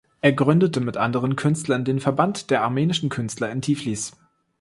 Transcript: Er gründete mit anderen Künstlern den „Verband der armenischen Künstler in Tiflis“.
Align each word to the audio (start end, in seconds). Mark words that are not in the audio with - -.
Er 0.19 0.31
gründete 0.33 0.79
mit 0.81 0.97
anderen 0.97 1.35
Künstlern 1.35 1.85
den 1.85 1.99
„Verband 1.99 2.49
der 2.49 2.63
armenischen 2.63 3.09
Künstler 3.09 3.51
in 3.51 3.61
Tiflis“. 3.61 4.13